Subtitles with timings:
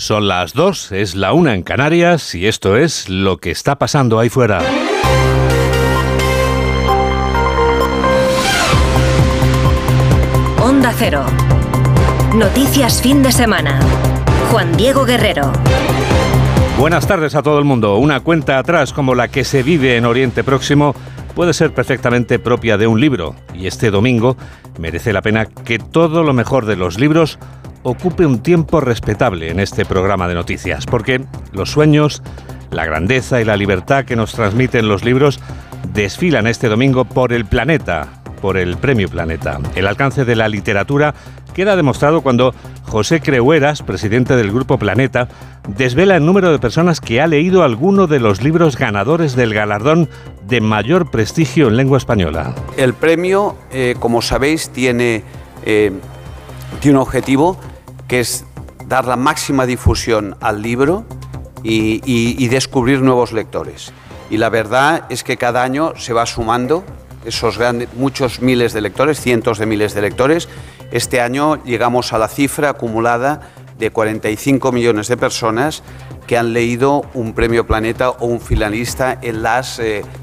[0.00, 4.18] Son las dos, es la una en Canarias y esto es lo que está pasando
[4.18, 4.62] ahí fuera.
[10.58, 11.22] Onda Cero.
[12.34, 13.78] Noticias fin de semana.
[14.50, 15.52] Juan Diego Guerrero.
[16.78, 17.98] Buenas tardes a todo el mundo.
[17.98, 20.94] Una cuenta atrás como la que se vive en Oriente Próximo
[21.34, 24.38] puede ser perfectamente propia de un libro y este domingo
[24.78, 27.38] merece la pena que todo lo mejor de los libros
[27.82, 32.22] ocupe un tiempo respetable en este programa de noticias, porque los sueños,
[32.70, 35.40] la grandeza y la libertad que nos transmiten los libros
[35.92, 38.08] desfilan este domingo por el planeta,
[38.40, 39.58] por el Premio Planeta.
[39.74, 41.14] El alcance de la literatura
[41.54, 42.54] queda demostrado cuando
[42.86, 45.28] José Creueras, presidente del Grupo Planeta,
[45.68, 50.08] desvela el número de personas que ha leído alguno de los libros ganadores del galardón
[50.46, 52.54] de mayor prestigio en lengua española.
[52.76, 55.22] El premio, eh, como sabéis, tiene,
[55.64, 55.92] eh,
[56.80, 57.58] tiene un objetivo
[58.10, 58.44] que es
[58.86, 61.04] dar la máxima difusión al libro
[61.62, 63.92] y, y descubrir nuevos lectores.
[64.30, 66.82] Y la verdad es que cada año se va sumando
[67.24, 70.48] esos grandes, muchos miles de lectores, cientos de miles de lectores.
[70.90, 75.82] Este año llegamos a la cifra acumulada de 45 millones de personas
[76.28, 79.80] que han leído un premio Planeta o un finalista en las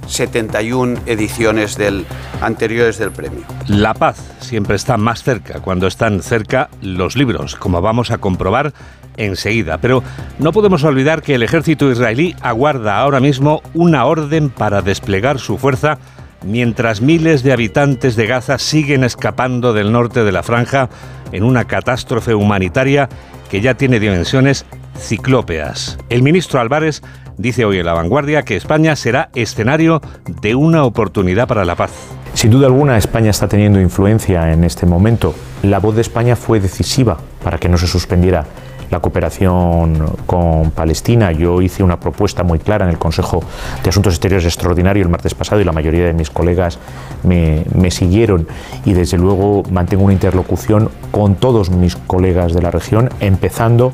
[0.07, 2.05] 71 eh, ediciones del,
[2.39, 3.41] anteriores del premio.
[3.67, 8.71] La paz siempre está más cerca cuando están cerca los libros, como vamos a comprobar
[9.17, 9.79] enseguida.
[9.79, 10.03] Pero
[10.39, 15.57] no podemos olvidar que el ejército israelí aguarda ahora mismo una orden para desplegar su
[15.57, 15.97] fuerza
[16.43, 20.89] mientras miles de habitantes de Gaza siguen escapando del norte de la franja
[21.31, 23.09] en una catástrofe humanitaria
[23.49, 24.65] que ya tiene dimensiones
[24.97, 25.97] ciclópeas.
[26.09, 27.01] El ministro Álvarez
[27.37, 30.01] dice hoy en La Vanguardia que España será escenario
[30.41, 31.91] de una oportunidad para la paz.
[32.33, 35.33] Sin duda alguna, España está teniendo influencia en este momento.
[35.63, 38.45] La voz de España fue decisiva para que no se suspendiera
[38.89, 41.31] la cooperación con Palestina.
[41.31, 43.43] Yo hice una propuesta muy clara en el Consejo
[43.83, 46.79] de Asuntos Exteriores extraordinario el martes pasado y la mayoría de mis colegas
[47.23, 48.47] me, me siguieron
[48.85, 53.93] y desde luego mantengo una interlocución con todos mis colegas de la región, empezando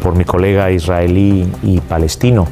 [0.00, 2.48] por mi colega israelí y palestino.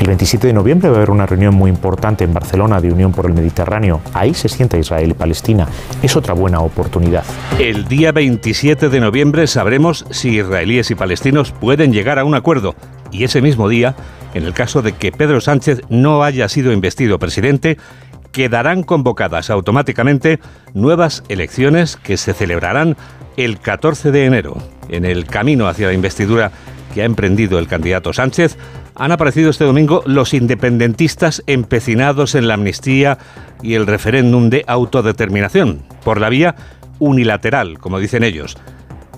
[0.00, 3.12] El 27 de noviembre va a haber una reunión muy importante en Barcelona de Unión
[3.12, 4.00] por el Mediterráneo.
[4.12, 5.66] Ahí se sienta Israel y Palestina.
[6.02, 7.24] Es otra buena oportunidad.
[7.58, 12.74] El día 27 de noviembre sabremos si israelíes y palestinos pueden llegar a un acuerdo.
[13.10, 13.96] Y ese mismo día,
[14.34, 17.78] en el caso de que Pedro Sánchez no haya sido investido presidente,
[18.32, 20.38] quedarán convocadas automáticamente
[20.74, 22.96] nuevas elecciones que se celebrarán
[23.36, 24.56] el 14 de enero.
[24.88, 26.52] En el camino hacia la investidura
[27.02, 28.56] ha emprendido el candidato Sánchez,
[28.94, 33.18] han aparecido este domingo los independentistas empecinados en la amnistía
[33.62, 36.54] y el referéndum de autodeterminación, por la vía
[36.98, 38.56] unilateral, como dicen ellos,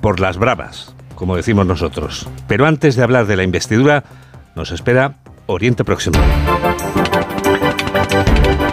[0.01, 2.29] por las bravas, como decimos nosotros.
[2.47, 4.05] Pero antes de hablar de la investidura,
[4.55, 5.17] nos espera
[5.47, 6.19] Oriente Próximo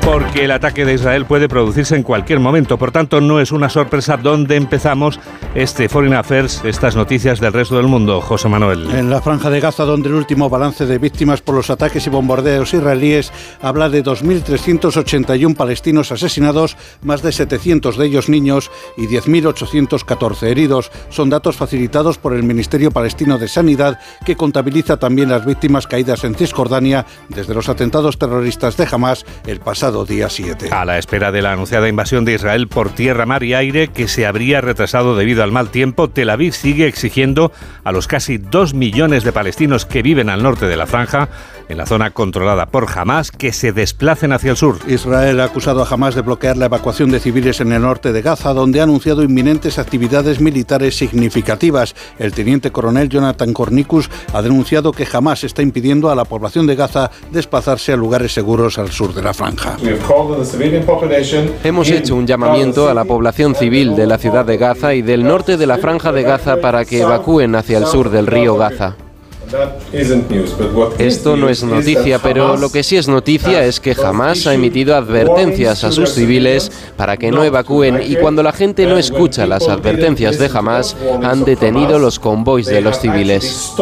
[0.07, 2.77] porque el ataque de Israel puede producirse en cualquier momento.
[2.77, 5.19] Por tanto, no es una sorpresa dónde empezamos
[5.53, 8.21] este Foreign Affairs, estas noticias del resto del mundo.
[8.21, 8.89] José Manuel.
[8.91, 12.09] En la franja de Gaza, donde el último balance de víctimas por los ataques y
[12.09, 20.43] bombardeos israelíes habla de 2.381 palestinos asesinados, más de 700 de ellos niños y 10.814
[20.43, 20.89] heridos.
[21.09, 26.23] Son datos facilitados por el Ministerio Palestino de Sanidad, que contabiliza también las víctimas caídas
[26.23, 30.69] en Cisjordania desde los atentados terroristas de Hamas el pasado día 7.
[30.71, 34.07] A la espera de la anunciada invasión de Israel por tierra, mar y aire, que
[34.07, 37.51] se habría retrasado debido al mal tiempo, Tel Aviv sigue exigiendo
[37.83, 41.29] a los casi dos millones de palestinos que viven al norte de la franja,
[41.69, 44.79] en la zona controlada por Hamas, que se desplacen hacia el sur.
[44.87, 48.21] Israel ha acusado a Hamas de bloquear la evacuación de civiles en el norte de
[48.21, 51.95] Gaza, donde ha anunciado inminentes actividades militares significativas.
[52.19, 56.75] El teniente coronel Jonathan Cornicus ha denunciado que Hamas está impidiendo a la población de
[56.75, 59.77] Gaza desplazarse a lugares seguros al sur de la franja.
[61.63, 65.23] Hemos hecho un llamamiento a la población civil de la ciudad de Gaza y del
[65.23, 68.95] norte de la franja de Gaza para que evacúen hacia el sur del río Gaza.
[70.97, 74.95] Esto no es noticia, pero lo que sí es noticia es que jamás ha emitido
[74.95, 79.67] advertencias a sus civiles para que no evacúen y cuando la gente no escucha las
[79.67, 83.73] advertencias de Hamas han detenido los convoys de los civiles.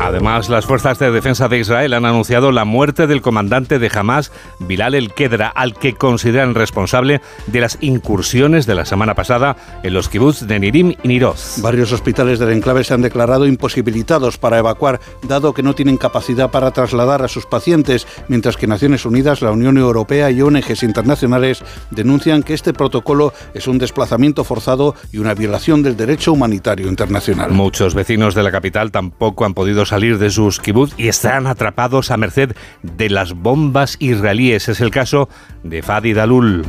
[0.00, 4.32] Además, las fuerzas de defensa de Israel han anunciado la muerte del comandante de Hamas,
[4.58, 10.08] Bilal el-Kedra, al que consideran responsable de las incursiones de la semana pasada en los
[10.08, 11.60] kibbutz de Nirim y Niroz.
[11.60, 14.98] Varios hospitales del enclave se han declarado imposibilitados para evacuar,
[15.28, 19.52] dado que no tienen capacidad para trasladar a sus pacientes, mientras que Naciones Unidas, la
[19.52, 25.34] Unión Europea y ONGs internacionales denuncian que este protocolo es un desplazamiento forzado y una
[25.34, 27.49] violación del derecho humanitario internacional.
[27.50, 32.12] Muchos vecinos de la capital tampoco han podido salir de sus kibbutz y están atrapados
[32.12, 34.68] a merced de las bombas israelíes.
[34.68, 35.28] Es el caso
[35.64, 36.64] de Fadi Dalul.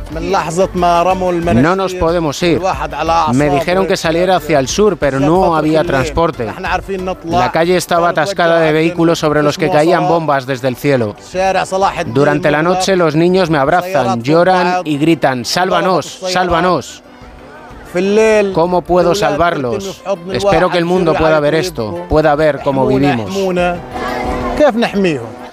[1.54, 2.60] No nos podemos ir.
[3.34, 6.52] Me dijeron que saliera hacia el sur, pero no había transporte.
[7.24, 11.14] La calle estaba atascada de vehículos sobre los que caían bombas desde el cielo.
[12.06, 17.02] Durante la noche los niños me abrazan, lloran y gritan, sálvanos, sálvanos.
[18.52, 20.02] ¿Cómo puedo salvarlos?
[20.32, 23.30] Espero que el mundo pueda ver esto, pueda ver cómo vivimos.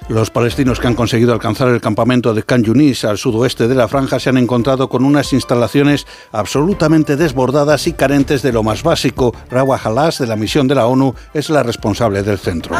[0.10, 3.88] Los palestinos que han conseguido alcanzar el campamento de Khan Yunis al sudoeste de la
[3.88, 9.36] franja se han encontrado con unas instalaciones absolutamente desbordadas y carentes de lo más básico.
[9.52, 12.76] Rawa Halas, de la misión de la ONU, es la responsable del centro.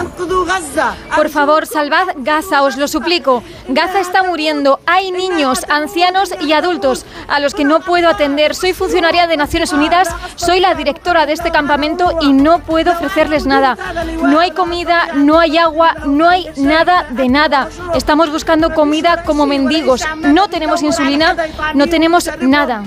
[1.16, 3.44] Por favor, salvad Gaza, os lo suplico.
[3.68, 4.80] Gaza está muriendo.
[4.88, 8.56] Hay niños, ancianos y adultos a los que no puedo atender.
[8.56, 13.46] Soy funcionaria de Naciones Unidas, soy la directora de este campamento y no puedo ofrecerles
[13.46, 13.78] nada.
[14.24, 17.70] No hay comida, no hay agua, no hay nada de nada.
[17.96, 20.04] Estamos buscando comida como mendigos.
[20.22, 21.36] No tenemos insulina,
[21.74, 22.84] no tenemos nada.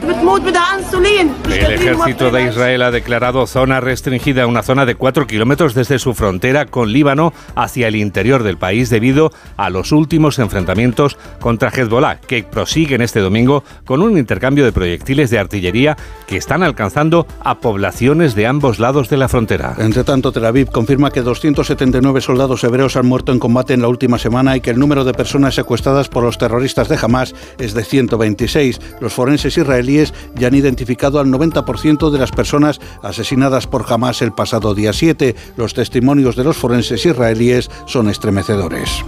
[1.46, 6.14] El ejército de Israel ha declarado zona restringida, una zona de 4 kilómetros desde su
[6.14, 12.20] frontera con Líbano hacia el interior del país debido a los últimos enfrentamientos contra Hezbollah,
[12.20, 15.96] que prosiguen este domingo con un intercambio de proyectiles de artillería
[16.26, 19.74] que están alcanzando a poblaciones de ambos lados de la frontera.
[19.78, 23.88] Entre tanto, Tel Aviv confirma que 279 soldados hebreos han muerto en combate en la
[23.88, 27.74] última semana y que el número de personas secuestradas por los terroristas de Hamas es
[27.74, 28.80] de 126.
[29.00, 34.32] Los forenses israelíes ya han identificado al 90% de las personas asesinadas por Hamas el
[34.32, 35.34] pasado día 7.
[35.56, 39.04] Los testimonios de los forenses israelíes son estremecedores.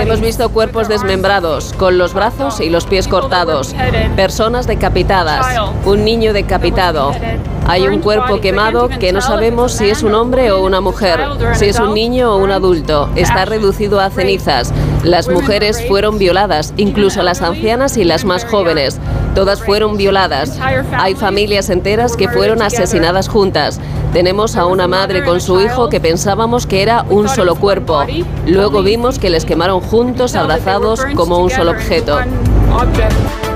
[0.00, 3.74] Hemos visto cuerpos desmembrados, con los brazos y los pies cortados,
[4.14, 5.44] personas decapitadas,
[5.84, 7.12] un niño decapitado.
[7.66, 11.20] Hay un cuerpo quemado que no sabemos si es un hombre o una mujer,
[11.54, 13.08] si es un niño o un adulto.
[13.16, 14.72] Está reducido a cenizas.
[15.02, 18.98] Las mujeres fueron violadas, incluso las ancianas y las más jóvenes.
[19.34, 20.58] Todas fueron violadas.
[20.92, 23.80] Hay familias enteras que fueron asesinadas juntas.
[24.12, 28.04] Tenemos a una madre con su hijo que pensábamos que era un solo cuerpo.
[28.46, 32.18] Luego vimos que les quemaron juntos, abrazados, como un solo objeto.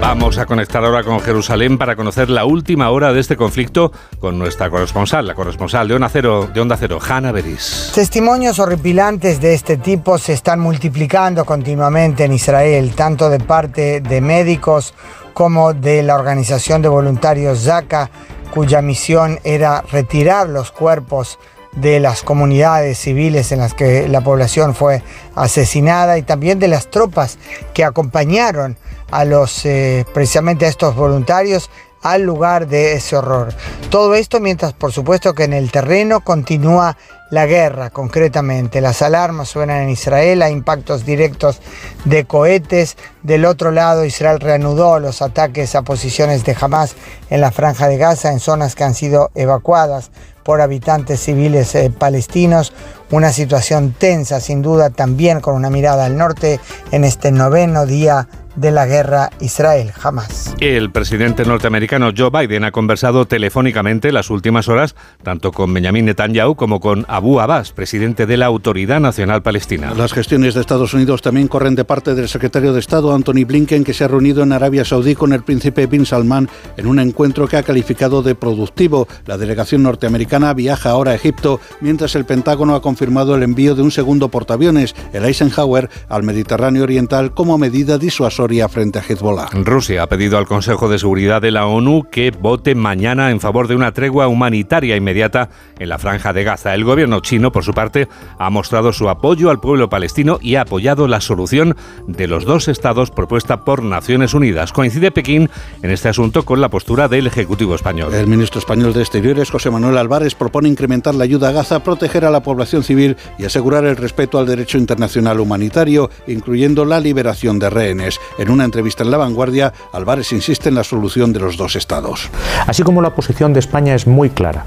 [0.00, 3.90] Vamos a conectar ahora con Jerusalén para conocer la última hora de este conflicto
[4.20, 7.90] con nuestra corresponsal, la corresponsal de Onda Cero, de Onda Cero Hanna Beris.
[7.94, 14.20] Testimonios horripilantes de este tipo se están multiplicando continuamente en Israel, tanto de parte de
[14.20, 14.94] médicos
[15.32, 18.10] como de la organización de voluntarios Zaka,
[18.52, 21.38] cuya misión era retirar los cuerpos
[21.72, 25.02] de las comunidades civiles en las que la población fue
[25.34, 27.38] asesinada y también de las tropas
[27.74, 28.78] que acompañaron
[29.10, 31.70] a los eh, precisamente a estos voluntarios
[32.02, 33.52] al lugar de ese horror.
[33.90, 36.96] Todo esto mientras por supuesto que en el terreno continúa
[37.30, 38.80] la guerra concretamente.
[38.80, 41.60] Las alarmas suenan en Israel, hay impactos directos
[42.04, 42.96] de cohetes.
[43.22, 46.94] Del otro lado, Israel reanudó los ataques a posiciones de Hamas
[47.30, 50.12] en la franja de Gaza, en zonas que han sido evacuadas
[50.44, 52.72] por habitantes civiles eh, palestinos.
[53.10, 56.60] Una situación tensa, sin duda, también con una mirada al norte
[56.92, 60.54] en este noveno día de la guerra Israel jamás.
[60.60, 66.56] El presidente norteamericano Joe Biden ha conversado telefónicamente las últimas horas tanto con Benjamin Netanyahu
[66.56, 69.92] como con Abu Abbas, presidente de la Autoridad Nacional Palestina.
[69.94, 73.84] Las gestiones de Estados Unidos también corren de parte del secretario de Estado Anthony Blinken,
[73.84, 77.46] que se ha reunido en Arabia Saudí con el príncipe Bin Salman en un encuentro
[77.48, 79.06] que ha calificado de productivo.
[79.26, 83.82] La delegación norteamericana viaja ahora a Egipto, mientras el Pentágono ha confirmado el envío de
[83.82, 89.48] un segundo portaaviones, el Eisenhower, al Mediterráneo Oriental como medida disuasoria frente a Hezbollah.
[89.52, 93.66] Rusia ha pedido al Consejo de Seguridad de la ONU que vote mañana en favor
[93.66, 95.48] de una tregua humanitaria inmediata
[95.78, 96.74] en la franja de Gaza.
[96.74, 100.62] El gobierno chino, por su parte, ha mostrado su apoyo al pueblo palestino y ha
[100.62, 101.76] apoyado la solución
[102.06, 104.72] de los dos estados propuesta por Naciones Unidas.
[104.72, 105.50] Coincide Pekín
[105.82, 108.14] en este asunto con la postura del Ejecutivo español.
[108.14, 112.24] El ministro español de Exteriores, José Manuel Álvarez, propone incrementar la ayuda a Gaza, proteger
[112.24, 117.58] a la población civil y asegurar el respeto al derecho internacional humanitario, incluyendo la liberación
[117.58, 118.20] de rehenes.
[118.38, 122.28] En una entrevista en La Vanguardia, Álvarez insiste en la solución de los dos estados.
[122.66, 124.66] Así como la posición de España es muy clara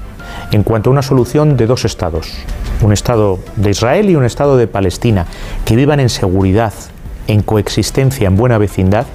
[0.52, 2.32] en cuanto a una solución de dos estados,
[2.82, 5.26] un estado de Israel y un estado de Palestina,
[5.64, 6.72] que vivan en seguridad,
[7.26, 9.06] en coexistencia, en buena vecindad,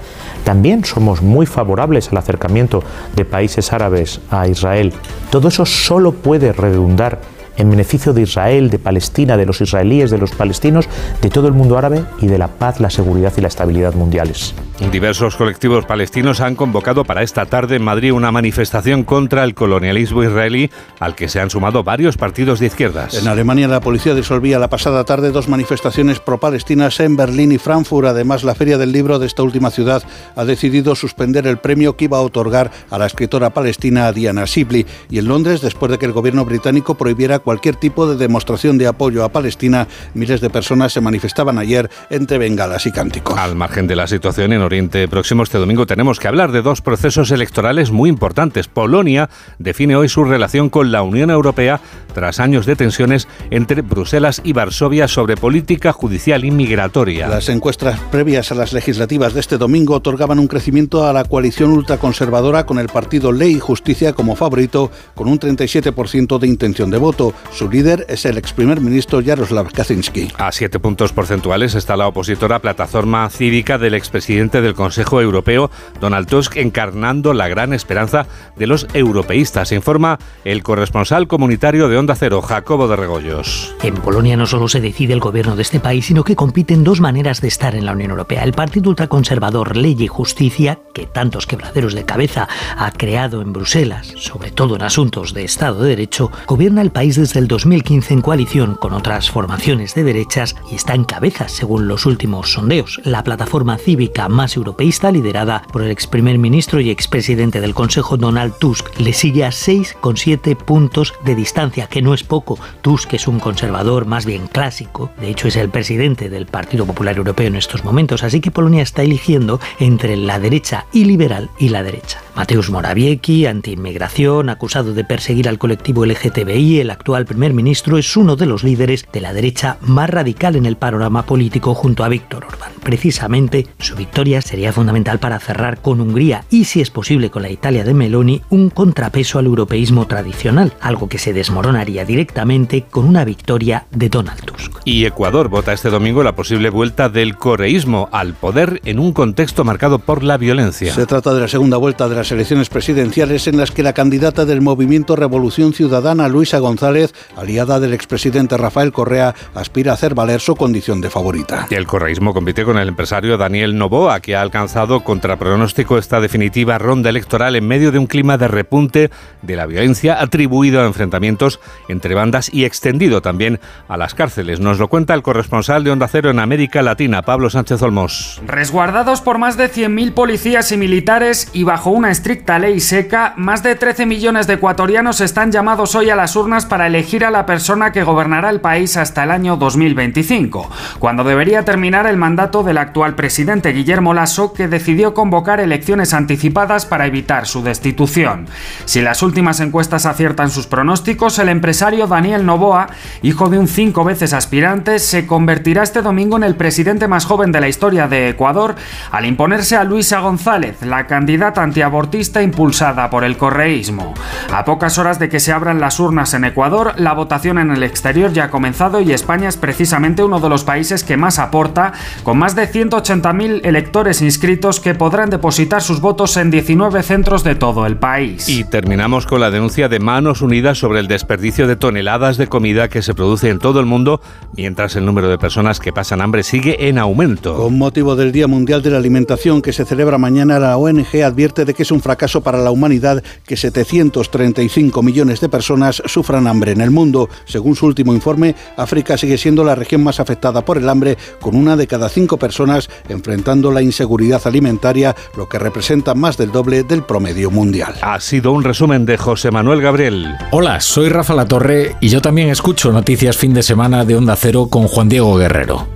[0.46, 2.84] también somos muy favorables al acercamiento
[3.16, 4.94] de países árabes a Israel.
[5.32, 7.20] Todo eso solo puede redundar
[7.58, 10.88] en beneficio de Israel, de Palestina, de los israelíes, de los palestinos,
[11.22, 14.54] de todo el mundo árabe y de la paz, la seguridad y la estabilidad mundiales.
[14.79, 20.22] Diversos colectivos palestinos han convocado para esta tarde en Madrid una manifestación contra el colonialismo
[20.22, 23.13] israelí al que se han sumado varios partidos de izquierdas.
[23.15, 28.08] En Alemania la policía disolvía la pasada tarde dos manifestaciones pro-palestinas en Berlín y Frankfurt.
[28.08, 30.03] Además, la Feria del Libro de esta última ciudad
[30.36, 34.86] ha decidido suspender el premio que iba a otorgar a la escritora palestina Diana Sibley.
[35.10, 38.88] Y en Londres, después de que el gobierno británico prohibiera cualquier tipo de demostración de
[38.88, 43.38] apoyo a Palestina, miles de personas se manifestaban ayer entre bengalas y cánticos.
[43.38, 46.82] Al margen de la situación en Oriente Próximo, este domingo tenemos que hablar de dos
[46.82, 48.68] procesos electorales muy importantes.
[48.68, 49.30] Polonia
[49.60, 51.80] define hoy su relación con la Unión Europea
[52.14, 57.28] tras años de tensiones entre Bruselas y Varsovia sobre política judicial y migratoria.
[57.28, 61.72] Las encuestas previas a las legislativas de este domingo otorgaban un crecimiento a la coalición
[61.72, 66.98] ultraconservadora con el partido Ley y Justicia como favorito, con un 37% de intención de
[66.98, 67.34] voto.
[67.52, 70.30] Su líder es el ex primer ministro Jaroslav Kaczynski.
[70.38, 75.70] A siete puntos porcentuales está la opositora plataforma cívica del expresidente del Consejo Europeo,
[76.00, 82.16] Donald Tusk, encarnando la gran esperanza de los europeístas, informa el corresponsal comunitario de Onda
[82.16, 83.76] Cero, Jacobo de Regoyos.
[83.84, 87.02] En Polonia no solo se decide el gobierno de este país, sino que compiten dos
[87.02, 88.44] maneras de estar en la Unión Europea.
[88.44, 92.48] El partido ultraconservador Ley y Justicia, que tantos quebraderos de cabeza
[92.78, 97.16] ha creado en Bruselas, sobre todo en asuntos de Estado de Derecho, gobierna el país
[97.16, 101.88] desde el 2015 en coalición con otras formaciones de derechas y está en cabeza según
[101.88, 103.02] los últimos sondeos.
[103.04, 108.18] La plataforma cívica más europeísta, liderada por el ex primer ministro y expresidente del Consejo
[108.18, 112.60] Donald Tusk, le sigue a 6,7 puntos de distancia, que no es poco.
[112.82, 117.18] Tusk es un conservador más bien clásico, de hecho es el presidente del Partido Popular
[117.18, 121.70] Europeo en estos momentos, así que Polonia está eligiendo entre la derecha y liberal y
[121.70, 122.22] la derecha.
[122.36, 128.36] Mateusz Morawiecki, antiinmigración, acusado de perseguir al colectivo LGTBI, el actual primer ministro es uno
[128.36, 132.46] de los líderes de la derecha más radical en el panorama político junto a Víctor
[132.46, 132.74] Orbán.
[132.84, 137.50] Precisamente, su victoria sería fundamental para cerrar con Hungría y, si es posible, con la
[137.50, 143.25] Italia de Meloni, un contrapeso al europeísmo tradicional, algo que se desmoronaría directamente con una
[143.25, 144.80] victoria de Donald Tusk.
[144.86, 149.63] Y Ecuador vota este domingo la posible vuelta del correísmo al poder en un contexto
[149.63, 150.94] marcado por la violencia.
[150.94, 154.46] Se trata de la segunda vuelta de las elecciones presidenciales en las que la candidata
[154.46, 160.42] del movimiento Revolución Ciudadana, Luisa González, aliada del expresidente Rafael Correa, aspira a hacer valer
[160.42, 161.68] su condición de favorita.
[161.70, 166.20] Y el correísmo compite con el empresario Daniel Novoa, que ha alcanzado contra pronóstico esta
[166.20, 169.12] definitiva ronda electoral en medio de un clima de repunte
[169.44, 174.60] de la violencia atribuido a enfrentamientos entre bandas y extendido también a las cárceles.
[174.60, 178.41] Nos lo cuenta el corresponsal de Onda Cero en América Latina, Pablo Sánchez Olmos.
[178.48, 183.62] Resguardados por más de 100.000 policías y militares y bajo una estricta ley seca, más
[183.62, 187.46] de 13 millones de ecuatorianos están llamados hoy a las urnas para elegir a la
[187.46, 192.79] persona que gobernará el país hasta el año 2025, cuando debería terminar el mandato del
[192.79, 198.48] actual presidente Guillermo Lasso, que decidió convocar elecciones anticipadas para evitar su destitución.
[198.86, 202.88] Si las últimas encuestas aciertan sus pronósticos, el empresario Daniel Novoa,
[203.22, 207.52] hijo de un cinco veces aspirante, se convertirá este domingo en el presidente más joven
[207.52, 208.76] de la historia de Ecuador
[209.12, 214.14] al imponerse a Luisa González, la candidata antiabortista impulsada por el correísmo.
[214.52, 217.84] A pocas horas de que se abran las urnas en Ecuador, la votación en el
[217.84, 221.94] exterior ya ha comenzado y España es precisamente uno de los países que más aporta,
[222.24, 227.56] con más de 180.000 electores inscritos que podrán depositar sus votos en 19 centros de
[227.56, 228.48] todo el país.
[228.48, 232.88] Y terminamos con la denuncia de Manos Unidas sobre el desperdicio de toneladas de comida
[232.88, 234.22] que se produce en todo el mundo,
[234.56, 237.56] mientras el número de personas que pasan hambre sigue en aumento.
[237.56, 241.66] Con motivo del Día Mundial de la Alimentación que se celebra mañana, la ONG advierte
[241.66, 246.74] de que es un fracaso para la humanidad que 735 millones de personas sufran hambre
[246.74, 247.28] en el mundo.
[247.46, 251.56] Según su último informe, África sigue siendo la región más afectada por el hambre, con
[251.56, 256.84] una de cada cinco personas enfrentando la inseguridad alimentaria, lo que representa más del doble
[256.84, 257.96] del promedio mundial.
[258.01, 260.36] Ha sido un resumen de José Manuel Gabriel.
[260.51, 264.68] Hola, soy Rafa Latorre y yo también escucho Noticias Fin de Semana de Onda Cero
[264.70, 265.88] con Juan Diego Guerrero.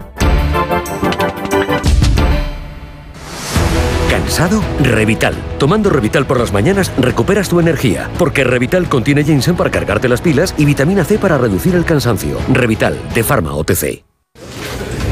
[4.10, 4.62] ¿Cansado?
[4.82, 5.36] Revital.
[5.58, 10.22] Tomando Revital por las mañanas recuperas tu energía, porque Revital contiene ginseng para cargarte las
[10.22, 12.38] pilas y vitamina C para reducir el cansancio.
[12.54, 14.09] Revital, de Pharma OTC.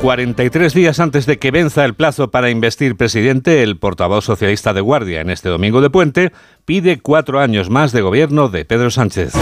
[0.00, 4.80] 43 días antes de que venza el plazo para investir presidente, el portavoz socialista de
[4.80, 6.32] Guardia en este domingo de puente
[6.64, 9.32] pide cuatro años más de gobierno de Pedro Sánchez.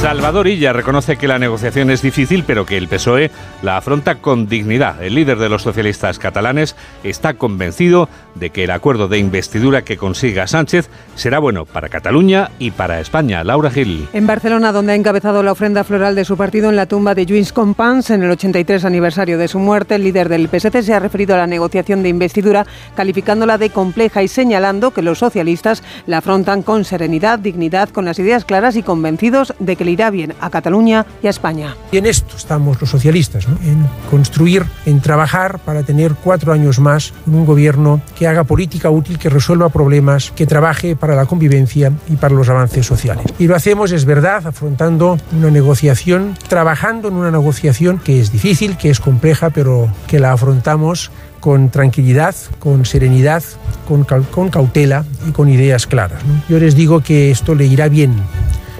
[0.00, 4.46] Salvador Illa reconoce que la negociación es difícil, pero que el PSOE la afronta con
[4.46, 5.02] dignidad.
[5.02, 9.96] El líder de los socialistas catalanes está convencido de que el acuerdo de investidura que
[9.96, 13.42] consiga Sánchez será bueno para Cataluña y para España.
[13.42, 14.08] Laura Gil.
[14.12, 17.26] En Barcelona, donde ha encabezado la ofrenda floral de su partido en la tumba de
[17.26, 21.00] Lluís Companys en el 83 aniversario de su muerte, el líder del PSC se ha
[21.00, 26.18] referido a la negociación de investidura, calificándola de compleja y señalando que los socialistas la
[26.18, 30.50] afrontan con serenidad, dignidad, con las ideas claras y convencidos de que irá bien a
[30.50, 31.76] Cataluña y a España.
[31.92, 37.12] Y en esto estamos los socialistas, en construir, en trabajar para tener cuatro años más
[37.26, 42.16] un gobierno que haga política útil, que resuelva problemas, que trabaje para la convivencia y
[42.16, 43.26] para los avances sociales.
[43.38, 48.76] Y lo hacemos, es verdad, afrontando una negociación, trabajando en una negociación que es difícil,
[48.76, 53.42] que es compleja, pero que la afrontamos con tranquilidad, con serenidad,
[53.86, 56.20] con, con cautela y con ideas claras.
[56.48, 58.14] Yo les digo que esto le irá bien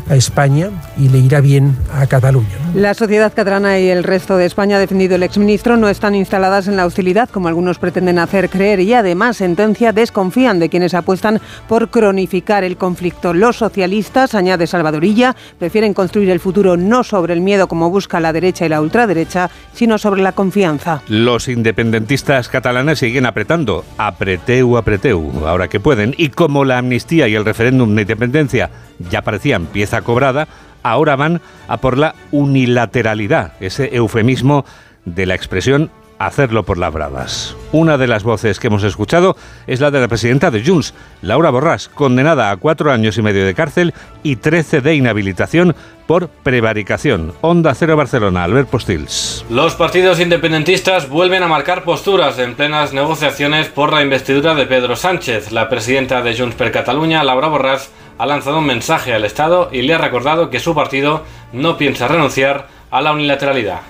[0.08, 2.48] a España y le irá bien a Cataluña.
[2.74, 6.68] La sociedad catalana y el resto de España, ha defendido el exministro, no están instaladas
[6.68, 11.40] en la hostilidad, como algunos pretenden hacer creer, y además, sentencia, desconfían de quienes apuestan
[11.68, 13.32] por cronificar el conflicto.
[13.32, 18.32] Los socialistas, añade Salvadorilla, prefieren construir el futuro no sobre el miedo como busca la
[18.32, 21.02] derecha y la ultraderecha, sino sobre la confianza.
[21.08, 27.34] Los independentistas catalanes siguen apretando, apreteu, apreteu, ahora que pueden, y como la amnistía y
[27.34, 28.70] el referéndum de independencia
[29.10, 30.48] ya parecían pieza cobrada,
[30.82, 34.64] ahora van a por la unilateralidad, ese eufemismo
[35.04, 37.56] de la expresión hacerlo por las bravas.
[37.72, 41.50] Una de las voces que hemos escuchado es la de la presidenta de Junts, Laura
[41.50, 45.74] Borràs, condenada a cuatro años y medio de cárcel y trece de inhabilitación
[46.06, 47.34] por prevaricación.
[47.40, 49.44] Onda Cero Barcelona, Albert Postils.
[49.50, 54.96] Los partidos independentistas vuelven a marcar posturas en plenas negociaciones por la investidura de Pedro
[54.96, 55.52] Sánchez.
[55.52, 59.82] La presidenta de Junts per Cataluña, Laura Borràs, ha lanzado un mensaje al Estado y
[59.82, 61.22] le ha recordado que su partido
[61.52, 63.80] no piensa renunciar a la unilateralidad.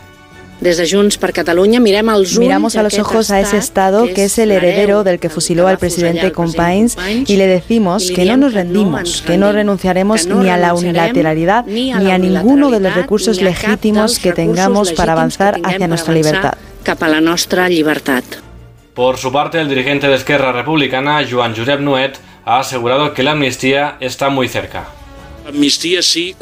[0.60, 5.04] Desde Junts per Catalunya miramos a los ojos a ese Estado que es el heredero
[5.04, 9.52] del que fusiló al presidente Companys y le decimos que no nos rendimos, que no
[9.52, 15.12] renunciaremos ni a la unilateralidad ni a ninguno de los recursos legítimos que tengamos para
[15.12, 16.54] avanzar hacia nuestra libertad.
[18.94, 23.32] Por su parte, el dirigente de Esquerra Republicana, Joan Josep Nuet, ha asegurado que la
[23.32, 24.88] amnistía está muy cerca.
[25.46, 26.34] Amnistía sí,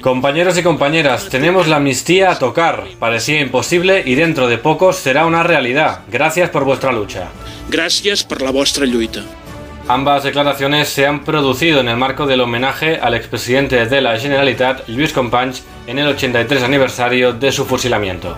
[0.00, 2.84] Compañeros y compañeras, tenemos la amnistía a tocar.
[2.98, 6.00] Parecía imposible y dentro de poco será una realidad.
[6.10, 7.28] Gracias por vuestra lucha.
[7.68, 9.22] Gracias por la vuestra lucha.
[9.86, 14.88] Ambas declaraciones se han producido en el marco del homenaje al expresidente de la Generalitat,
[14.88, 18.36] Luis Companys, en el 83 aniversario de su fusilamiento.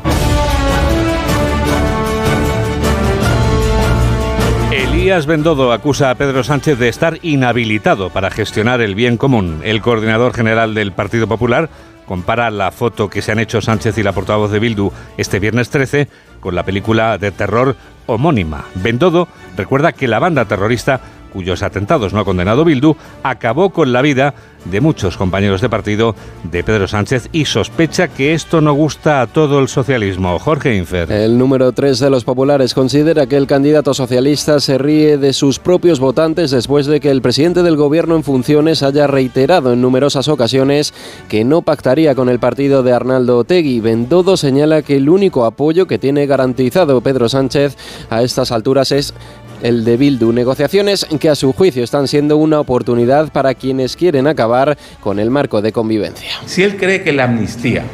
[5.03, 9.61] Elías Bendodo acusa a Pedro Sánchez de estar inhabilitado para gestionar el bien común.
[9.65, 11.69] El coordinador general del Partido Popular
[12.07, 15.71] compara la foto que se han hecho Sánchez y la portavoz de Bildu este viernes
[15.71, 16.07] 13
[16.39, 17.75] con la película de terror
[18.07, 18.65] homónima.
[18.77, 21.01] Bendodo recuerda que la banda terrorista
[21.33, 26.15] cuyos atentados no ha condenado Bildu, acabó con la vida de muchos compañeros de partido
[26.45, 30.39] de Pedro Sánchez y sospecha que esto no gusta a todo el socialismo.
[30.39, 31.11] Jorge Infer.
[31.11, 35.59] El número 3 de los populares considera que el candidato socialista se ríe de sus
[35.59, 40.29] propios votantes después de que el presidente del gobierno en funciones haya reiterado en numerosas
[40.29, 40.95] ocasiones
[41.29, 43.81] que no pactaría con el partido de Arnaldo Otegui.
[43.81, 47.77] Bendodo señala que el único apoyo que tiene garantizado Pedro Sánchez
[48.11, 49.15] a estas alturas es
[49.63, 50.33] el de Bildu.
[50.33, 55.31] Negociaciones que a su juicio están siendo una oportunidad para quienes quieren acabar con el
[55.31, 56.31] marco de convivencia.
[56.47, 57.85] Si él cree que la amnistía,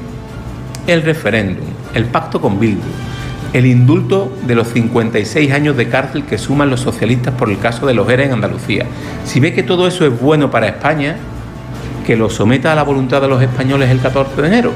[0.86, 2.80] el referéndum, el pacto con Bildu,
[3.52, 7.86] el indulto de los 56 años de cárcel que suman los socialistas por el caso
[7.86, 8.86] de los ERA en Andalucía,
[9.24, 11.16] si ve que todo eso es bueno para España,
[12.06, 14.72] que lo someta a la voluntad de los españoles el 14 de enero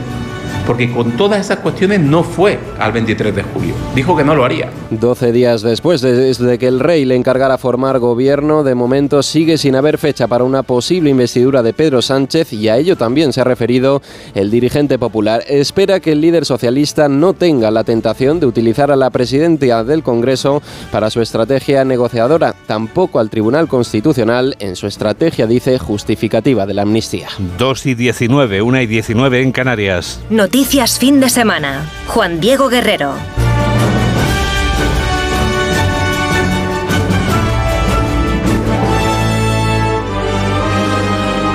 [0.67, 3.75] porque con todas esas cuestiones no fue al 23 de julio.
[3.95, 4.71] Dijo que no lo haría.
[4.91, 9.77] 12 días después de, que el rey le encargara formar gobierno, de momento sigue sin
[9.77, 13.45] haber fecha para una posible investidura de Pedro Sánchez y a ello también se ha
[13.45, 14.03] referido
[14.35, 15.43] el dirigente popular.
[15.49, 20.03] Espera que el líder socialista no tenga la tentación de utilizar a la presidencia del
[20.03, 26.75] Congreso para su estrategia negociadora, tampoco al Tribunal Constitucional en su estrategia, dice, justificativa de
[26.75, 27.29] la amnistía.
[27.59, 30.21] 2 y 19, 1 y 19 en Canarias.
[30.31, 30.52] Noticias
[30.99, 31.87] fin de semana.
[32.07, 33.15] Juan Diego Guerrero.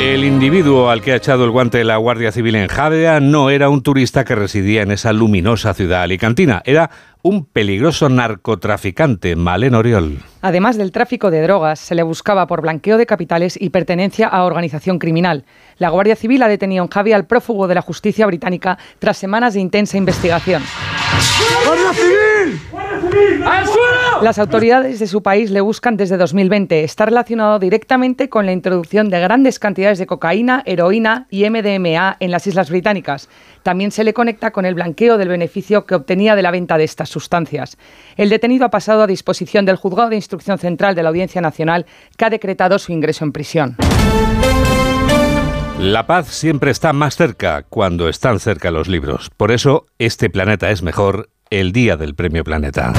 [0.02, 3.70] El individuo al que ha echado el guante la Guardia Civil en Javea no era
[3.70, 6.90] un turista que residía en esa luminosa ciudad alicantina, era
[7.28, 10.20] un peligroso narcotraficante, Malen Oriol.
[10.42, 14.46] Además del tráfico de drogas, se le buscaba por blanqueo de capitales y pertenencia a
[14.46, 15.44] organización criminal.
[15.78, 19.56] La Guardia Civil ha detenido en Javi al prófugo de la justicia británica tras semanas
[19.56, 20.64] de intensa investigación.
[21.66, 22.62] ¡Guardia Civil!
[24.22, 26.84] Las autoridades de su país le buscan desde 2020.
[26.84, 32.32] Está relacionado directamente con la introducción de grandes cantidades de cocaína, heroína y MDMA en
[32.32, 33.30] las Islas Británicas.
[33.68, 36.86] También se le conecta con el blanqueo del beneficio que obtenía de la venta de
[36.86, 37.78] estas sustancias.
[38.16, 41.86] El detenido ha pasado a disposición del Juzgado de Instrucción Central de la Audiencia Nacional,
[42.16, 43.76] que ha decretado su ingreso en prisión.
[45.82, 49.32] La paz siempre está más cerca cuando están cerca los libros.
[49.36, 52.94] Por eso, este planeta es mejor el día del Premio Planeta.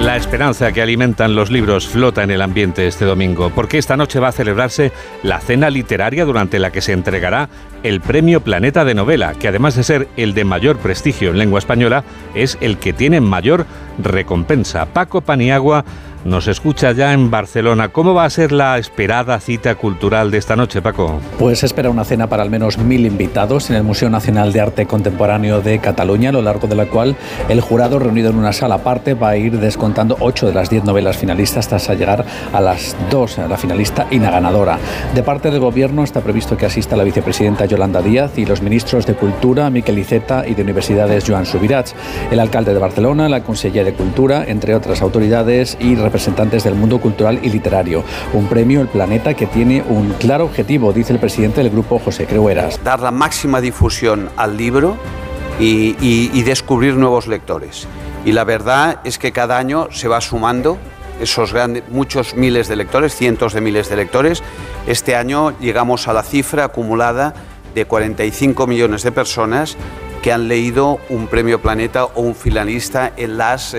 [0.00, 4.18] La esperanza que alimentan los libros flota en el ambiente este domingo, porque esta noche
[4.18, 7.50] va a celebrarse la cena literaria durante la que se entregará
[7.82, 11.58] el Premio Planeta de Novela, que además de ser el de mayor prestigio en lengua
[11.58, 13.66] española, es el que tiene mayor
[14.02, 14.86] recompensa.
[14.86, 15.84] Paco Paniagua
[16.24, 17.88] nos escucha ya en Barcelona.
[17.88, 21.20] ¿Cómo va a ser la esperada cita cultural de esta noche, Paco?
[21.38, 24.86] Pues espera una cena para al menos mil invitados en el Museo Nacional de Arte
[24.86, 27.16] Contemporáneo de Cataluña, a lo largo de la cual
[27.48, 30.84] el jurado, reunido en una sala aparte, va a ir descontando ocho de las diez
[30.84, 34.78] novelas finalistas hasta llegar a las dos, a la finalista y la ganadora.
[35.14, 39.06] De parte del Gobierno está previsto que asista la vicepresidenta Yolanda Díaz y los ministros
[39.06, 41.94] de Cultura, Miquel Iceta, y de Universidades, Joan Subirats,
[42.30, 47.00] el alcalde de Barcelona, la consellera de Cultura, entre otras autoridades y representantes del mundo
[47.00, 48.02] cultural y literario.
[48.32, 52.26] Un premio El Planeta que tiene un claro objetivo, dice el presidente del grupo José
[52.26, 52.82] Creueras.
[52.82, 54.96] Dar la máxima difusión al libro
[55.60, 57.86] y, descubrir nuevos lectores.
[58.24, 60.78] Y la verdad es que cada año se va sumando
[61.20, 64.42] esos grandes, muchos miles de lectores, cientos de miles de lectores.
[64.88, 67.34] Este año llegamos a la cifra acumulada
[67.72, 69.76] de 45 millones de personas
[70.22, 73.74] que han leído un premio Planeta o un finalista en las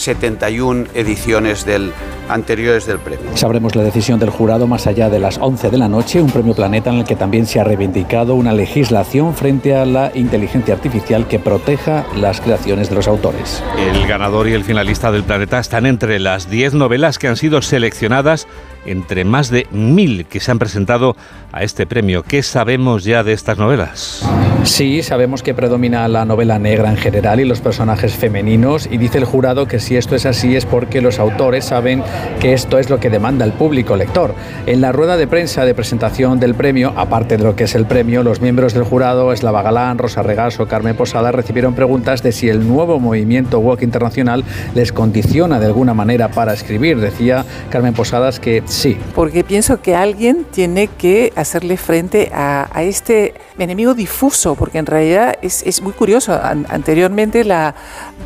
[0.00, 1.92] 71 eh, ediciones del,
[2.28, 3.36] anteriores del premio.
[3.36, 6.54] Sabremos la decisión del jurado más allá de las 11 de la noche, un premio
[6.54, 11.28] Planeta en el que también se ha reivindicado una legislación frente a la inteligencia artificial
[11.28, 13.62] que proteja las creaciones de los autores.
[13.78, 17.62] El ganador y el finalista del Planeta están entre las 10 novelas que han sido
[17.62, 18.46] seleccionadas
[18.86, 21.16] entre más de mil que se han presentado
[21.52, 22.22] a este premio.
[22.22, 24.26] ¿Qué sabemos ya de estas novelas?
[24.64, 29.18] Sí, sabemos que predomina la novela negra en general y los personajes femeninos y dice
[29.18, 32.02] el jurado que si esto es así es porque los autores saben
[32.40, 34.34] que esto es lo que demanda el público lector.
[34.66, 37.86] En la rueda de prensa de presentación del premio, aparte de lo que es el
[37.86, 42.48] premio, los miembros del jurado, Eslava Galán, Rosa Regaso, Carmen Posada, recibieron preguntas de si
[42.48, 47.00] el nuevo movimiento Walk Internacional les condiciona de alguna manera para escribir.
[47.00, 48.98] Decía Carmen Posadas que sí.
[49.14, 55.34] Porque pienso que alguien tiene que hacerle frente a, este enemigo difuso, porque en realidad
[55.42, 56.38] es, es muy curioso.
[56.42, 57.74] anteriormente la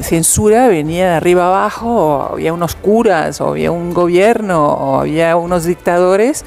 [0.00, 5.36] censura venía de arriba abajo, o había unos curas, o había un gobierno, o había
[5.36, 6.44] unos dictadores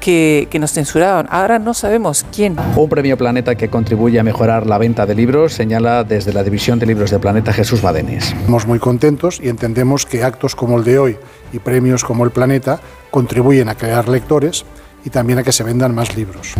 [0.00, 1.26] que, que, nos censuraban.
[1.30, 2.56] Ahora no sabemos quién.
[2.74, 6.78] Un premio Planeta que contribuye a mejorar la venta de libros, señala desde la División
[6.78, 8.32] de Libros de Planeta Jesús Badenes.
[8.32, 11.16] Estamos muy contentos y entendemos que actos como el de hoy
[11.52, 14.64] y premios como el Planeta contribuyen a crear lectores
[15.04, 16.54] y también a que se vendan más libros.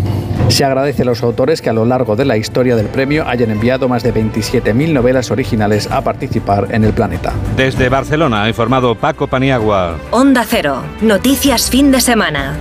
[0.48, 3.50] Se agradece a los autores que a lo largo de la historia del premio hayan
[3.50, 7.32] enviado más de 27.000 novelas originales a participar en el planeta.
[7.56, 9.96] Desde Barcelona ha informado Paco Paniagua.
[10.10, 12.56] Onda Cero, noticias fin de semana.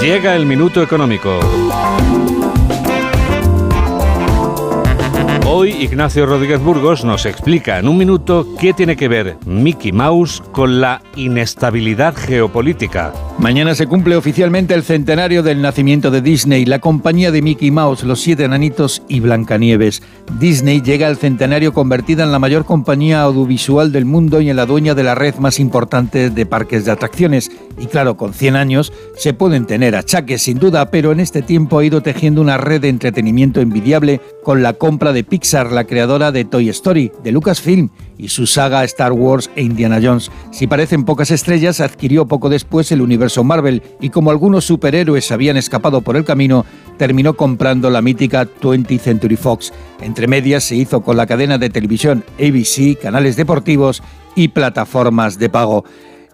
[0.00, 1.38] Llega el minuto económico.
[5.54, 10.42] Hoy Ignacio Rodríguez Burgos nos explica en un minuto qué tiene que ver Mickey Mouse
[10.50, 13.12] con la inestabilidad geopolítica.
[13.38, 18.04] Mañana se cumple oficialmente el centenario del nacimiento de Disney, la compañía de Mickey Mouse,
[18.04, 20.00] los siete enanitos y Blancanieves.
[20.38, 24.66] Disney llega al centenario convertida en la mayor compañía audiovisual del mundo y en la
[24.66, 27.50] dueña de la red más importante de parques de atracciones.
[27.80, 31.78] Y claro, con 100 años se pueden tener achaques sin duda, pero en este tiempo
[31.78, 36.30] ha ido tejiendo una red de entretenimiento envidiable con la compra de Pixar, la creadora
[36.30, 40.30] de Toy Story, de Lucasfilm y su saga Star Wars e Indiana Jones.
[40.52, 45.56] Si parecen pocas estrellas, adquirió poco después el universo Marvel y como algunos superhéroes habían
[45.56, 46.64] escapado por el camino,
[46.98, 49.72] terminó comprando la mítica 20th Century Fox.
[50.00, 54.02] Entre medias se hizo con la cadena de televisión ABC, canales deportivos
[54.34, 55.84] y plataformas de pago.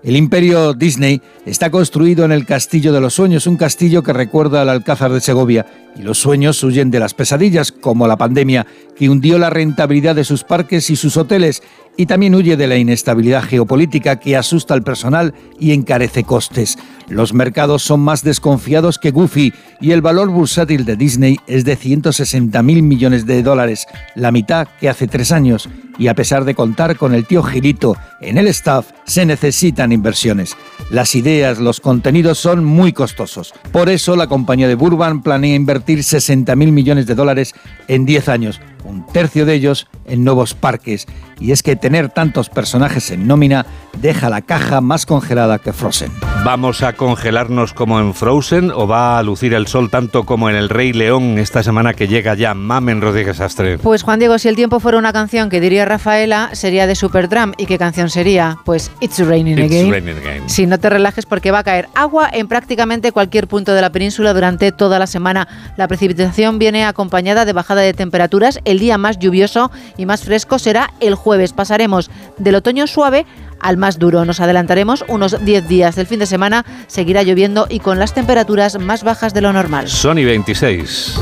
[0.04, 4.62] El imperio Disney está construido en el Castillo de los Sueños, un castillo que recuerda
[4.62, 8.64] al Alcázar de Segovia, y los sueños huyen de las pesadillas, como la pandemia,
[8.96, 11.62] que hundió la rentabilidad de sus parques y sus hoteles,
[11.96, 16.78] y también huye de la inestabilidad geopolítica que asusta al personal y encarece costes.
[17.08, 21.74] Los mercados son más desconfiados que Goofy y el valor bursátil de Disney es de
[21.74, 25.68] 160 mil millones de dólares, la mitad que hace tres años.
[25.98, 30.56] Y a pesar de contar con el tío Girito en el staff, se necesitan inversiones.
[30.90, 33.52] Las ideas, los contenidos son muy costosos.
[33.72, 37.54] Por eso la compañía de Burban planea invertir 60 mil millones de dólares
[37.88, 41.06] en 10 años un tercio de ellos en nuevos parques.
[41.38, 43.66] Y es que tener tantos personajes en nómina
[44.00, 46.10] deja la caja más congelada que Frozen.
[46.48, 50.56] ¿Vamos a congelarnos como en Frozen o va a lucir el sol tanto como en
[50.56, 53.76] El Rey León esta semana que llega ya Mamen Rodríguez Astre?
[53.76, 57.52] Pues Juan Diego, si el tiempo fuera una canción que diría Rafaela, sería de Superdrum.
[57.58, 58.56] ¿Y qué canción sería?
[58.64, 59.90] Pues It's Raining, It's again.
[59.90, 60.48] raining again.
[60.48, 63.92] Si no te relajes porque va a caer agua en prácticamente cualquier punto de la
[63.92, 65.48] península durante toda la semana.
[65.76, 68.58] La precipitación viene acompañada de bajada de temperaturas.
[68.64, 71.52] El día más lluvioso y más fresco será el jueves.
[71.52, 73.26] Pasaremos del otoño suave
[73.60, 74.24] al más duro.
[74.24, 76.64] Nos adelantaremos unos 10 días del fin de semana.
[76.86, 79.88] Seguirá lloviendo y con las temperaturas más bajas de lo normal.
[79.88, 81.18] Sony 26.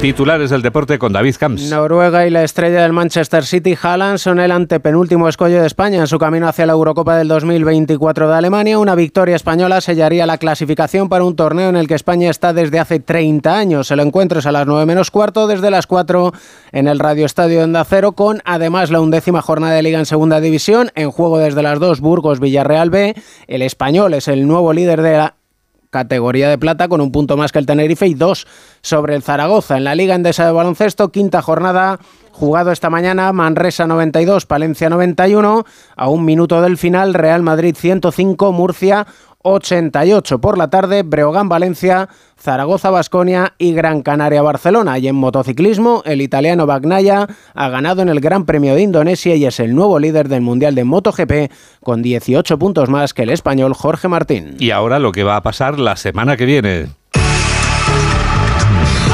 [0.00, 1.70] Titulares del deporte con David Camps.
[1.70, 6.06] Noruega y la estrella del Manchester City, Haaland, son el antepenúltimo escollo de España en
[6.06, 8.78] su camino hacia la Eurocopa del 2024 de Alemania.
[8.78, 12.78] Una victoria española sellaría la clasificación para un torneo en el que España está desde
[12.78, 13.90] hace 30 años.
[13.90, 16.32] El encuentro es a las 9 menos cuarto, desde las 4
[16.70, 20.40] en el Radio Estadio de Acero, con además la undécima jornada de Liga en Segunda
[20.40, 20.92] División.
[20.94, 23.16] En juego desde las 2, Burgos, Villarreal B.
[23.48, 25.37] El español es el nuevo líder de la
[25.98, 28.46] categoría de plata con un punto más que el Tenerife y dos
[28.82, 29.76] sobre el Zaragoza.
[29.76, 31.98] En la Liga Endesa de Baloncesto, quinta jornada,
[32.30, 35.64] jugado esta mañana, Manresa 92, Palencia 91,
[35.96, 39.06] a un minuto del final, Real Madrid 105, Murcia
[39.42, 42.08] 88 por la tarde, Breogán Valencia,
[42.40, 44.98] Zaragoza Basconia y Gran Canaria Barcelona.
[44.98, 49.44] Y en motociclismo, el italiano Bagnaia ha ganado en el Gran Premio de Indonesia y
[49.44, 53.74] es el nuevo líder del Mundial de MotoGP con 18 puntos más que el español
[53.74, 54.56] Jorge Martín.
[54.58, 56.97] Y ahora lo que va a pasar la semana que viene.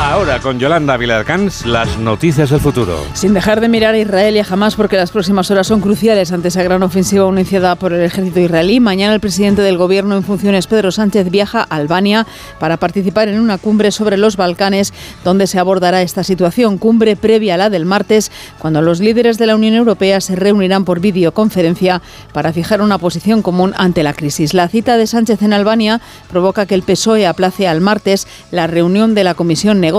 [0.04, 3.02] Ahora con Yolanda Vilarcans, las noticias del futuro.
[3.14, 6.30] Sin dejar de mirar a Israel y a Hamas porque las próximas horas son cruciales
[6.30, 8.80] ante esa gran ofensiva iniciada por el ejército israelí.
[8.80, 12.26] Mañana el presidente del gobierno en funciones, Pedro Sánchez, viaja a Albania
[12.60, 14.92] para participar en una cumbre sobre los Balcanes
[15.24, 16.76] donde se abordará esta situación.
[16.76, 20.84] Cumbre previa a la del martes, cuando los líderes de la Unión Europea se reunirán
[20.84, 22.02] por videoconferencia
[22.34, 24.52] para fijar una posición común ante la crisis.
[24.52, 29.14] La cita de Sánchez en Albania provoca que el PSOE aplace al martes la reunión
[29.14, 29.93] de la Comisión negociadora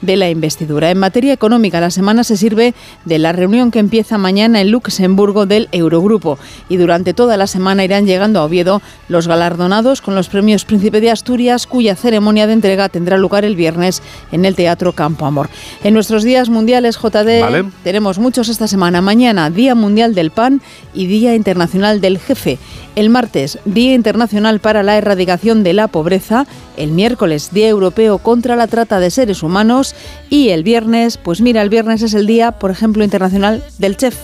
[0.00, 0.90] de la investidura.
[0.90, 5.44] En materia económica, la semana se sirve de la reunión que empieza mañana en Luxemburgo
[5.44, 10.28] del Eurogrupo y durante toda la semana irán llegando a Oviedo los galardonados con los
[10.28, 14.92] premios Príncipe de Asturias, cuya ceremonia de entrega tendrá lugar el viernes en el Teatro
[14.92, 15.48] Campo Amor.
[15.82, 17.64] En nuestros días mundiales JD Vale.
[17.82, 19.00] tenemos muchos esta semana.
[19.00, 20.62] Mañana, Día Mundial del Pan
[20.94, 22.58] y Día Internacional del Jefe.
[22.98, 26.48] El martes, Día Internacional para la Erradicación de la Pobreza.
[26.76, 29.94] El miércoles, Día Europeo contra la Trata de Seres Humanos.
[30.30, 34.16] Y el viernes, pues mira, el viernes es el Día, por ejemplo, Internacional del Chef.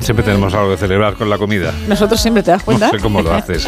[0.00, 1.74] Siempre tenemos algo que celebrar con la comida.
[1.88, 2.86] Nosotros siempre te das cuenta.
[2.86, 3.66] No sé cómo lo haces.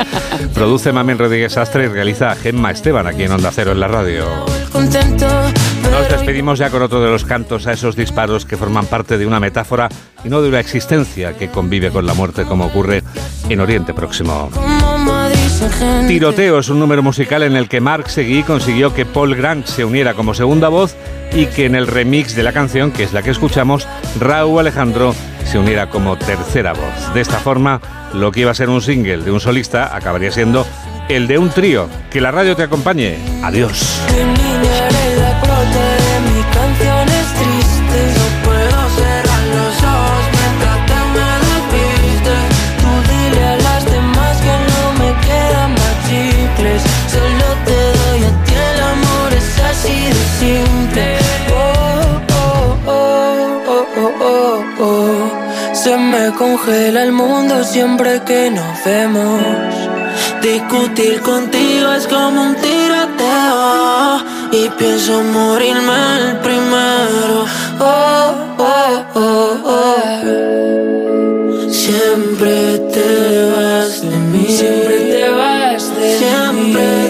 [0.55, 4.25] Produce Mamen Rodríguez Astre y realiza Gemma Esteban aquí en Onda Cero en la radio.
[5.91, 9.27] Nos despedimos ya con otro de los cantos a esos disparos que forman parte de
[9.27, 9.89] una metáfora
[10.25, 13.03] y no de una existencia que convive con la muerte como ocurre
[13.49, 14.51] en Oriente Próximo.
[16.07, 19.85] Tiroteo es un número musical en el que Mark Seguí consiguió que Paul Grant se
[19.85, 20.97] uniera como segunda voz
[21.33, 23.87] y que en el remix de la canción, que es la que escuchamos,
[24.21, 27.15] Raúl Alejandro se uniera como tercera voz.
[27.15, 27.81] De esta forma,
[28.13, 30.67] lo que iba a ser un single de un solista acabaría siendo
[31.09, 31.89] el de un trío.
[32.11, 33.19] Que la radio te acompañe.
[33.43, 34.01] Adiós.
[35.73, 42.35] De mis canciones tristes, no puedo cerrar los ojos mientras te me despiste.
[42.81, 46.83] Tú dile a las demás que no me quedan más chicles.
[47.11, 51.07] Solo te doy a ti el amor, es así de simple.
[51.51, 53.01] Oh, oh, oh,
[53.67, 55.75] oh, oh, oh, oh, oh.
[55.75, 59.43] Se me congela el mundo siempre que nos vemos.
[60.43, 67.45] Discutir contigo es como un tiroteo y pienso morirme el primero.
[67.81, 70.21] Oh, oh, oh, oh.
[71.71, 74.47] Siempre te vas de mí.
[74.49, 76.83] Siempre te vas de Siempre.
[76.99, 77.04] mí.